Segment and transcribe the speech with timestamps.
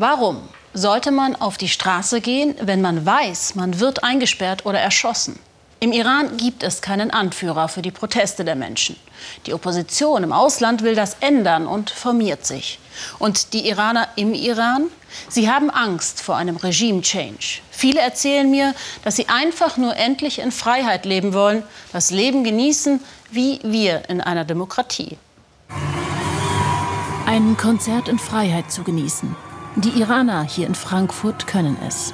[0.00, 0.38] Warum
[0.72, 5.38] sollte man auf die Straße gehen, wenn man weiß, man wird eingesperrt oder erschossen?
[5.78, 8.96] Im Iran gibt es keinen Anführer für die Proteste der Menschen.
[9.44, 12.78] Die Opposition im Ausland will das ändern und formiert sich.
[13.18, 14.86] Und die Iraner im Iran?
[15.28, 17.60] Sie haben Angst vor einem Regime-Change.
[17.70, 18.74] Viele erzählen mir,
[19.04, 21.62] dass sie einfach nur endlich in Freiheit leben wollen,
[21.92, 23.00] das Leben genießen,
[23.32, 25.18] wie wir in einer Demokratie.
[27.26, 29.49] Ein Konzert in Freiheit zu genießen.
[29.76, 32.12] Die Iraner hier in Frankfurt können es.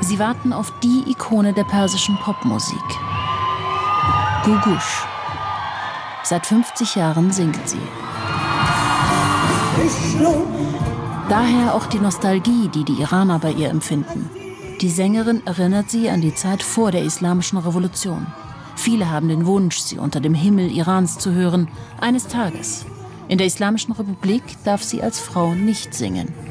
[0.00, 2.78] Sie warten auf die Ikone der persischen Popmusik.
[4.44, 5.04] Gugush.
[6.22, 7.80] Seit 50 Jahren singt sie.
[11.28, 14.30] Daher auch die Nostalgie, die die Iraner bei ihr empfinden.
[14.80, 18.26] Die Sängerin erinnert sie an die Zeit vor der Islamischen Revolution.
[18.76, 21.68] Viele haben den Wunsch, sie unter dem Himmel Irans zu hören,
[22.00, 22.86] eines Tages.
[23.28, 26.49] In der Islamischen Republik darf sie als Frau nicht singen.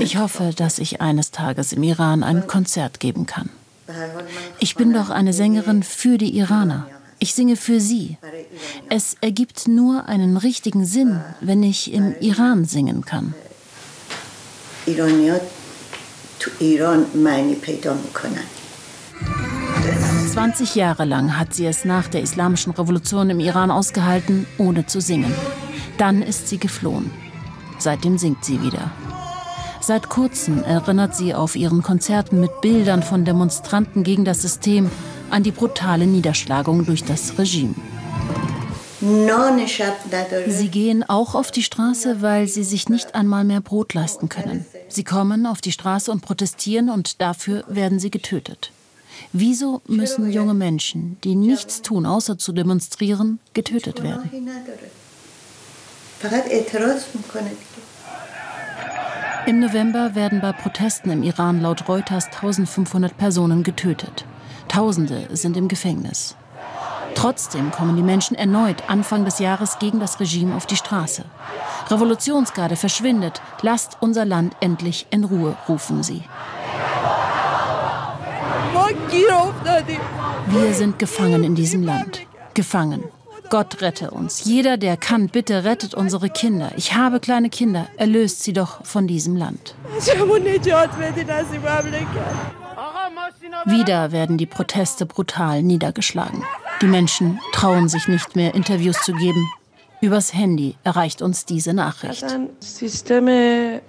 [0.00, 3.50] Ich hoffe, dass ich eines Tages im Iran ein Konzert geben kann.
[4.58, 6.86] Ich bin doch eine Sängerin für die Iraner.
[7.18, 8.16] Ich singe für sie.
[8.88, 13.34] Es ergibt nur einen richtigen Sinn, wenn ich im Iran singen kann.
[20.32, 25.00] 20 Jahre lang hat sie es nach der Islamischen Revolution im Iran ausgehalten, ohne zu
[25.00, 25.34] singen.
[25.96, 27.10] Dann ist sie geflohen.
[27.78, 28.90] Seitdem singt sie wieder.
[29.80, 34.90] Seit kurzem erinnert sie auf ihren Konzerten mit Bildern von Demonstranten gegen das System
[35.30, 37.74] an die brutale Niederschlagung durch das Regime.
[39.00, 44.66] Sie gehen auch auf die Straße, weil sie sich nicht einmal mehr Brot leisten können.
[44.88, 48.72] Sie kommen auf die Straße und protestieren und dafür werden sie getötet.
[49.32, 54.30] Wieso müssen junge Menschen, die nichts tun, außer zu demonstrieren, getötet werden?
[59.46, 64.24] Im November werden bei Protesten im Iran laut Reuters 1500 Personen getötet.
[64.66, 66.34] Tausende sind im Gefängnis.
[67.14, 71.24] Trotzdem kommen die Menschen erneut Anfang des Jahres gegen das Regime auf die Straße.
[71.88, 76.22] Revolutionsgarde verschwindet, lasst unser Land endlich in Ruhe, rufen sie.
[80.46, 82.26] Wir sind gefangen in diesem Land.
[82.54, 83.04] Gefangen.
[83.50, 84.44] Gott rette uns.
[84.44, 86.72] Jeder, der kann, bitte rettet unsere Kinder.
[86.76, 87.88] Ich habe kleine Kinder.
[87.96, 89.74] Erlöst sie doch von diesem Land.
[93.64, 96.44] Wieder werden die Proteste brutal niedergeschlagen.
[96.80, 99.48] Die Menschen trauen sich nicht mehr, Interviews zu geben.
[100.00, 102.24] Übers Handy erreicht uns diese Nachricht.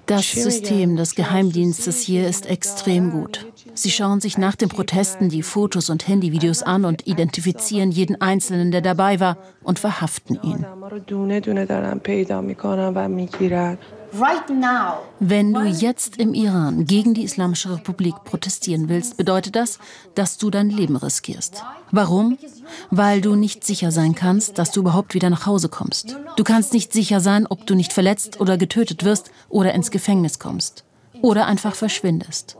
[0.07, 3.45] Das System des Geheimdienstes hier ist extrem gut.
[3.73, 8.71] Sie schauen sich nach den Protesten die Fotos und Handyvideos an und identifizieren jeden Einzelnen,
[8.71, 10.65] der dabei war, und verhaften ihn.
[15.19, 19.77] Wenn du jetzt im Iran gegen die Islamische Republik protestieren willst, bedeutet das,
[20.15, 21.63] dass du dein Leben riskierst.
[21.91, 22.37] Warum?
[22.89, 26.17] Weil du nicht sicher sein kannst, dass du überhaupt wieder nach Hause kommst.
[26.37, 30.39] Du kannst nicht sicher sein, ob du nicht verletzt oder getötet wirst oder ins Gefängnis
[30.39, 30.85] kommst.
[31.21, 32.57] Oder einfach verschwindest.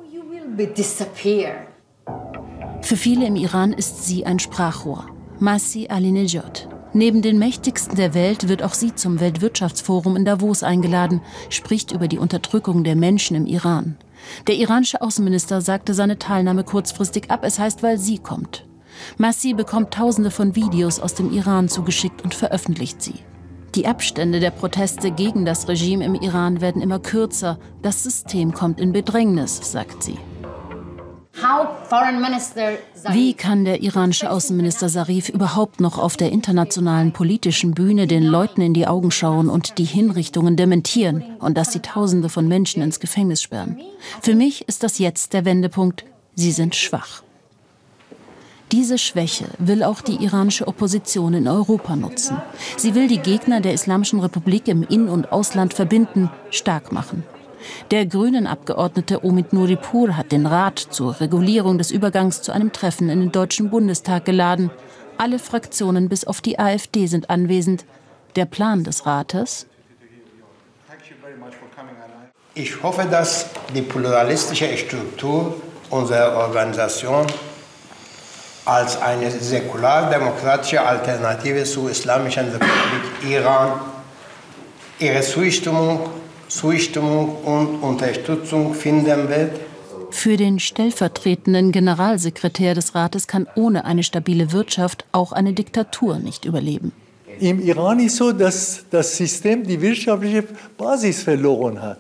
[2.82, 5.06] Für viele im Iran ist sie ein Sprachrohr.
[5.40, 6.68] Masih Alinejad.
[6.94, 12.08] Neben den mächtigsten der Welt wird auch sie zum Weltwirtschaftsforum in Davos eingeladen, spricht über
[12.08, 13.98] die Unterdrückung der Menschen im Iran.
[14.48, 18.66] Der iranische Außenminister sagte seine Teilnahme kurzfristig ab, es heißt, weil sie kommt.
[19.18, 23.20] Massi bekommt tausende von Videos aus dem Iran zugeschickt und veröffentlicht sie.
[23.76, 27.60] Die Abstände der Proteste gegen das Regime im Iran werden immer kürzer.
[27.84, 30.18] Das System kommt in Bedrängnis, sagt sie.
[33.12, 38.62] Wie kann der iranische Außenminister Zarif überhaupt noch auf der internationalen politischen Bühne den Leuten
[38.62, 43.00] in die Augen schauen und die Hinrichtungen dementieren und dass sie Tausende von Menschen ins
[43.00, 43.80] Gefängnis sperren?
[44.22, 46.06] Für mich ist das jetzt der Wendepunkt.
[46.36, 47.24] Sie sind schwach.
[48.72, 52.38] Diese Schwäche will auch die iranische Opposition in Europa nutzen.
[52.78, 57.24] Sie will die Gegner der Islamischen Republik im In- und Ausland verbinden, stark machen.
[57.92, 63.20] Der Grünen-Abgeordnete Omid Nuripur hat den Rat zur Regulierung des Übergangs zu einem Treffen in
[63.20, 64.72] den Deutschen Bundestag geladen.
[65.18, 67.86] Alle Fraktionen bis auf die AfD sind anwesend.
[68.36, 69.66] Der Plan des Rates?
[72.54, 75.56] Ich hoffe, dass die pluralistische Struktur
[75.90, 77.26] unserer Organisation
[78.66, 83.80] als eine säkular-demokratische Alternative zur Islamischen Republik Iran
[85.00, 86.10] ihre Zustimmung
[86.50, 89.52] Zustimmung und Unterstützung finden wird.
[90.12, 96.46] Für den stellvertretenden Generalsekretär des Rates kann ohne eine stabile Wirtschaft auch eine Diktatur nicht
[96.46, 96.92] überleben.
[97.40, 100.44] Im Iran ist so, dass das System die wirtschaftliche
[100.78, 102.00] Basis verloren hat.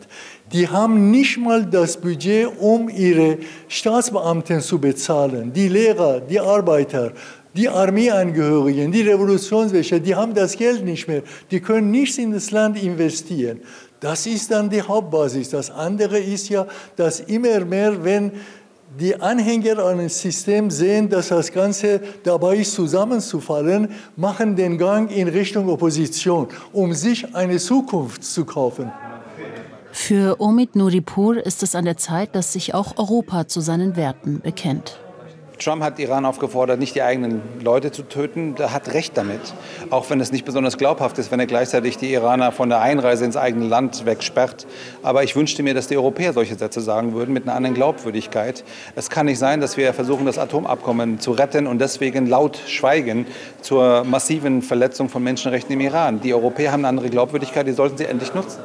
[0.51, 3.37] Die haben nicht mal das Budget, um ihre
[3.69, 5.53] Staatsbeamten zu bezahlen.
[5.53, 7.13] Die Lehrer, die Arbeiter,
[7.55, 11.23] die Armeeangehörigen, die Revolutionswächter, die haben das Geld nicht mehr.
[11.49, 13.61] Die können nichts in das Land investieren.
[13.99, 15.49] Das ist dann die Hauptbasis.
[15.49, 16.65] Das andere ist ja,
[16.95, 18.31] dass immer mehr, wenn
[18.97, 25.27] die Anhänger eines Systems sehen, dass das Ganze dabei ist, zusammenzufallen, machen den Gang in
[25.27, 28.91] Richtung Opposition, um sich eine Zukunft zu kaufen.
[29.91, 34.39] Für Omid Nuripur ist es an der Zeit, dass sich auch Europa zu seinen Werten
[34.39, 34.99] bekennt.
[35.59, 38.55] Trump hat Iran aufgefordert, nicht die eigenen Leute zu töten.
[38.57, 39.41] Er hat recht damit.
[39.89, 43.25] Auch wenn es nicht besonders glaubhaft ist, wenn er gleichzeitig die Iraner von der Einreise
[43.25, 44.65] ins eigene Land wegsperrt.
[45.03, 48.63] Aber ich wünschte mir, dass die Europäer solche Sätze sagen würden mit einer anderen Glaubwürdigkeit.
[48.95, 53.27] Es kann nicht sein, dass wir versuchen, das Atomabkommen zu retten und deswegen laut schweigen
[53.61, 56.21] zur massiven Verletzung von Menschenrechten im Iran.
[56.21, 58.59] Die Europäer haben eine andere Glaubwürdigkeit, die sollten sie endlich nutzen.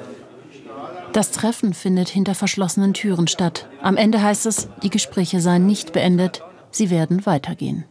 [1.13, 3.69] Das Treffen findet hinter verschlossenen Türen statt.
[3.83, 6.43] Am Ende heißt es, die Gespräche seien nicht beendet,
[6.75, 7.85] sie werden weitergehen.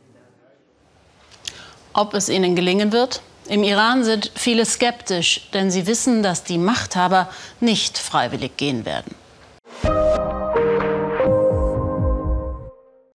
[1.94, 3.21] Ob es ihnen gelingen wird?
[3.47, 9.15] Im Iran sind viele skeptisch, denn sie wissen, dass die Machthaber nicht freiwillig gehen werden.